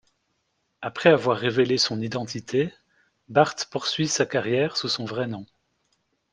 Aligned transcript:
Après 0.81 1.09
avoir 1.11 1.37
révélé 1.37 1.77
son 1.77 2.01
identité, 2.01 2.73
Barthe 3.27 3.65
poursuit 3.67 4.07
sa 4.07 4.25
carrière 4.25 4.75
sous 4.75 4.89
son 4.89 5.05
vrai 5.05 5.27
nom. 5.27 5.45